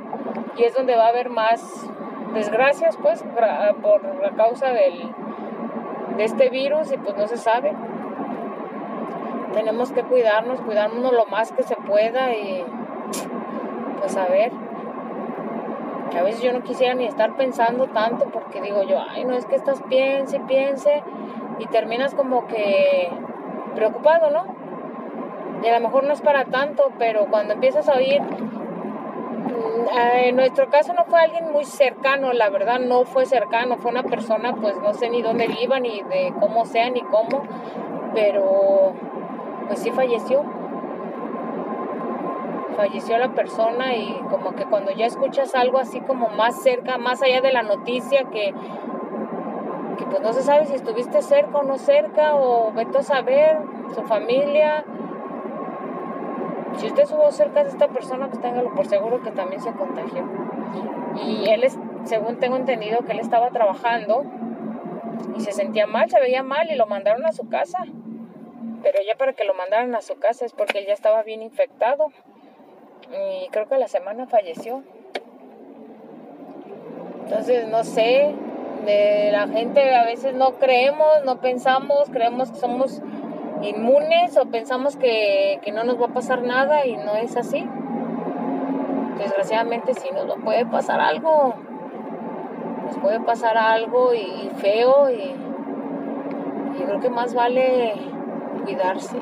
y 0.58 0.64
es 0.64 0.74
donde 0.74 0.96
va 0.96 1.06
a 1.06 1.10
haber 1.10 1.30
más 1.30 1.88
desgracias 2.34 2.98
pues 2.98 3.24
por 3.82 4.22
la 4.22 4.32
causa 4.32 4.70
del, 4.70 5.12
de 6.18 6.24
este 6.24 6.50
virus 6.50 6.92
y 6.92 6.98
pues 6.98 7.16
no 7.16 7.28
se 7.28 7.38
sabe. 7.38 7.74
Tenemos 9.54 9.92
que 9.92 10.04
cuidarnos, 10.04 10.62
cuidarnos 10.62 11.12
lo 11.12 11.26
más 11.26 11.52
que 11.52 11.64
se 11.64 11.76
pueda 11.76 12.34
y 12.34 12.64
pues 14.00 14.16
a 14.16 14.26
ver 14.28 14.52
a 16.18 16.24
veces 16.24 16.42
yo 16.42 16.54
no 16.54 16.62
quisiera 16.62 16.94
ni 16.94 17.06
estar 17.06 17.36
pensando 17.36 17.88
tanto 17.88 18.26
porque 18.26 18.62
digo 18.62 18.84
yo, 18.84 19.02
ay, 19.10 19.26
no 19.26 19.34
es 19.34 19.46
que 19.46 19.56
estás 19.56 19.82
piense, 19.84 20.40
piense 20.42 21.04
y 21.60 21.66
terminas 21.68 22.14
como 22.16 22.48
que 22.48 23.10
preocupado, 23.76 24.30
¿no? 24.30 24.46
Y 25.64 25.68
a 25.68 25.80
lo 25.80 25.88
mejor 25.88 26.04
no 26.04 26.14
es 26.14 26.22
para 26.22 26.46
tanto, 26.46 26.92
pero 26.98 27.28
cuando 27.28 27.54
empiezas 27.54 27.88
a 27.88 27.94
oír, 27.94 28.22
en 29.90 30.36
nuestro 30.36 30.70
caso 30.70 30.94
no 30.94 31.06
fue 31.06 31.22
alguien 31.22 31.52
muy 31.52 31.66
cercano, 31.66 32.34
la 32.34 32.50
verdad 32.50 32.80
no 32.80 33.06
fue 33.06 33.26
cercano, 33.26 33.78
fue 33.78 33.92
una 33.92 34.04
persona, 34.04 34.56
pues 34.56 34.76
no 34.78 34.94
sé 34.94 35.10
ni 35.10 35.22
dónde 35.22 35.48
viva, 35.48 35.80
ni 35.80 36.02
de 36.04 36.34
cómo 36.40 36.66
sea, 36.66 36.90
ni 36.90 37.02
cómo, 37.02 37.44
pero 38.14 38.94
pues 39.68 39.80
sí 39.80 39.92
falleció 39.92 40.44
falleció 42.76 43.18
la 43.18 43.30
persona 43.30 43.96
y 43.96 44.20
como 44.30 44.56
que 44.56 44.66
cuando 44.66 44.92
ya 44.92 45.06
escuchas 45.06 45.54
algo 45.54 45.78
así 45.78 46.02
como 46.02 46.30
más 46.30 46.62
cerca, 46.64 46.98
más 46.98 47.22
allá 47.22 47.42
de 47.42 47.52
la 47.52 47.62
noticia 47.62 48.24
que, 48.32 48.54
que 49.98 50.06
pues 50.06 50.22
no 50.22 50.34
se 50.34 50.42
sabe 50.42 50.66
si 50.66 50.74
estuviste 50.74 51.22
cerca 51.22 51.60
o 51.60 51.64
no 51.64 51.78
cerca 51.78 52.36
o 52.36 52.72
vete 52.72 52.98
a 52.98 53.04
saber, 53.04 53.60
su 53.94 54.02
familia. 54.04 54.84
Si 56.78 56.88
usted 56.88 57.04
estuvo 57.04 57.32
cerca 57.32 57.64
de 57.64 57.70
esta 57.70 57.88
persona, 57.88 58.28
pues 58.28 58.42
téngalo 58.42 58.74
por 58.74 58.88
seguro 58.88 59.22
que 59.22 59.32
también 59.32 59.62
se 59.62 59.72
contagió. 59.72 60.24
Y 61.24 61.50
él, 61.50 61.64
es, 61.64 61.78
según 62.06 62.40
tengo 62.40 62.56
entendido, 62.56 63.00
que 63.00 63.12
él 63.12 63.20
estaba 63.20 63.50
trabajando 63.50 64.24
y 65.36 65.42
se 65.42 65.52
sentía 65.52 65.88
mal, 65.88 66.10
se 66.10 66.20
veía 66.20 66.44
mal 66.44 66.72
y 66.72 66.76
lo 66.76 66.88
mandaron 66.88 67.26
a 67.26 67.32
su 67.32 67.48
casa. 67.50 67.80
Pero 68.82 69.00
ya 69.06 69.16
para 69.16 69.34
que 69.34 69.44
lo 69.44 69.54
mandaran 69.54 69.94
a 69.96 70.02
su 70.02 70.18
casa 70.18 70.46
es 70.46 70.54
porque 70.54 70.80
él 70.80 70.86
ya 70.88 70.94
estaba 70.94 71.22
bien 71.24 71.42
infectado 71.44 72.08
y 73.12 73.48
creo 73.50 73.68
que 73.68 73.78
la 73.78 73.88
semana 73.88 74.26
falleció. 74.28 74.84
Entonces, 77.26 77.68
no 77.68 77.84
sé, 77.84 78.34
de 78.86 79.30
la 79.32 79.48
gente 79.48 79.96
a 79.96 80.06
veces 80.06 80.34
no 80.34 80.54
creemos, 80.56 81.24
no 81.26 81.40
pensamos, 81.40 82.10
creemos 82.12 82.52
que 82.52 82.58
somos 82.58 83.02
inmunes 83.62 84.38
o 84.38 84.46
pensamos 84.46 84.96
que, 84.96 85.60
no 85.74 85.84
nos 85.84 86.02
va 86.02 86.08
a 86.08 86.14
pasar 86.14 86.44
nada 86.44 86.86
y 86.86 86.96
no 86.96 87.16
es 87.16 87.38
así. 87.38 87.68
Desgraciadamente 89.18 89.94
sí 89.94 90.10
nos 90.14 90.38
puede 90.40 90.66
pasar 90.66 91.00
algo, 91.00 91.54
nos 92.86 92.98
puede 92.98 93.20
pasar 93.20 93.58
algo 93.58 94.14
y, 94.14 94.50
feo 94.58 95.10
y, 95.12 95.36
y 96.80 96.84
creo 96.84 97.00
que 97.00 97.10
más 97.10 97.34
vale 97.34 97.94
cuidarse. 98.64 99.18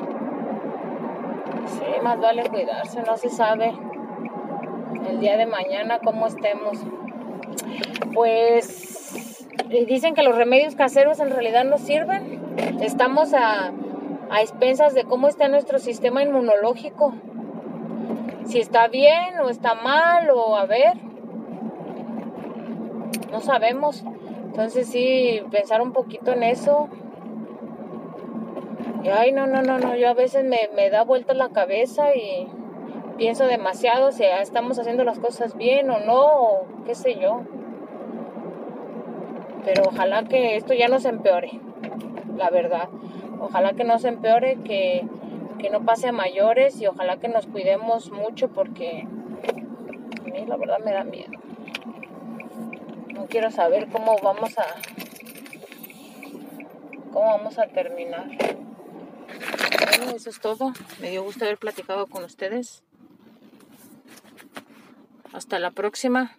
Sí, 1.66 1.84
más 2.02 2.18
vale 2.18 2.44
cuidarse, 2.48 3.02
no 3.02 3.16
se 3.16 3.28
sabe 3.28 3.74
el 5.08 5.20
día 5.20 5.36
de 5.36 5.46
mañana 5.46 5.98
cómo 6.02 6.26
estemos. 6.26 6.78
Pues 8.14 9.46
dicen 9.86 10.14
que 10.14 10.22
los 10.22 10.36
remedios 10.36 10.74
caseros 10.74 11.20
en 11.20 11.30
realidad 11.30 11.64
no 11.64 11.78
sirven. 11.78 12.40
Estamos 12.80 13.34
a, 13.34 13.72
a 14.30 14.40
expensas 14.40 14.94
de 14.94 15.04
cómo 15.04 15.28
está 15.28 15.48
nuestro 15.48 15.78
sistema 15.78 16.22
inmunológico. 16.22 17.14
Si 18.44 18.58
está 18.58 18.88
bien 18.88 19.38
o 19.40 19.48
está 19.48 19.74
mal 19.74 20.30
o 20.30 20.56
a 20.56 20.66
ver. 20.66 20.96
No 23.30 23.40
sabemos. 23.40 24.04
Entonces 24.46 24.88
sí, 24.88 25.42
pensar 25.50 25.80
un 25.80 25.92
poquito 25.92 26.32
en 26.32 26.42
eso 26.42 26.88
y 29.02 29.08
ay, 29.08 29.32
no, 29.32 29.46
no, 29.46 29.62
no, 29.62 29.78
no, 29.78 29.96
yo 29.96 30.10
a 30.10 30.14
veces 30.14 30.44
me, 30.44 30.68
me 30.76 30.90
da 30.90 31.04
vuelta 31.04 31.32
la 31.32 31.48
cabeza 31.48 32.14
y 32.14 32.46
pienso 33.16 33.46
demasiado 33.46 34.12
si 34.12 34.24
estamos 34.24 34.78
haciendo 34.78 35.04
las 35.04 35.18
cosas 35.18 35.56
bien 35.56 35.88
o 35.90 36.00
no, 36.00 36.26
o 36.26 36.66
qué 36.84 36.94
sé 36.94 37.18
yo. 37.18 37.40
Pero 39.64 39.84
ojalá 39.86 40.24
que 40.24 40.56
esto 40.56 40.74
ya 40.74 40.88
no 40.88 41.00
se 41.00 41.08
empeore, 41.08 41.60
la 42.36 42.50
verdad. 42.50 42.90
Ojalá 43.40 43.72
que 43.72 43.84
no 43.84 43.98
se 43.98 44.08
empeore, 44.08 44.58
que, 44.62 45.06
que 45.58 45.70
no 45.70 45.84
pase 45.84 46.08
a 46.08 46.12
mayores 46.12 46.80
y 46.80 46.86
ojalá 46.86 47.16
que 47.16 47.28
nos 47.28 47.46
cuidemos 47.46 48.10
mucho 48.10 48.48
porque 48.48 49.06
a 50.20 50.24
mí 50.24 50.46
la 50.46 50.56
verdad 50.56 50.78
me 50.84 50.92
da 50.92 51.04
miedo. 51.04 51.32
No 53.14 53.26
quiero 53.26 53.50
saber 53.50 53.88
cómo 53.88 54.16
vamos 54.22 54.58
a 54.58 54.66
cómo 57.12 57.26
vamos 57.26 57.58
a 57.58 57.66
terminar. 57.66 58.26
Bueno, 59.98 60.12
eso 60.16 60.30
es 60.30 60.40
todo. 60.40 60.72
Me 61.00 61.10
dio 61.10 61.22
gusto 61.22 61.44
haber 61.44 61.58
platicado 61.58 62.06
con 62.06 62.24
ustedes. 62.24 62.82
Hasta 65.32 65.58
la 65.58 65.70
próxima. 65.70 66.36